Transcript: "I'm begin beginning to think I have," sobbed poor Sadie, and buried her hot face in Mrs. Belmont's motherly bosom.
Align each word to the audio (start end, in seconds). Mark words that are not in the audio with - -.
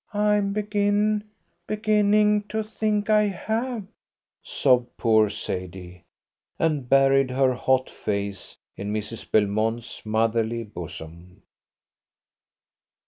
"I'm 0.15 0.51
begin 0.51 1.25
beginning 1.67 2.45
to 2.49 2.63
think 2.63 3.11
I 3.11 3.25
have," 3.27 3.85
sobbed 4.41 4.97
poor 4.97 5.29
Sadie, 5.29 6.05
and 6.57 6.89
buried 6.89 7.29
her 7.29 7.53
hot 7.53 7.87
face 7.87 8.57
in 8.75 8.91
Mrs. 8.91 9.29
Belmont's 9.29 10.03
motherly 10.03 10.63
bosom. 10.63 11.43